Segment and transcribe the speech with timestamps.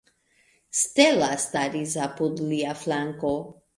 [0.77, 3.33] Stella staris apud lia flanko.